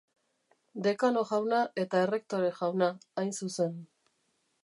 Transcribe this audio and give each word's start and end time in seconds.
Dekano 0.87 1.23
jauna 1.31 1.59
eta 1.83 2.01
Errektore 2.07 2.49
jauna, 2.61 2.89
hain 3.23 3.33
zuzen. 3.43 3.77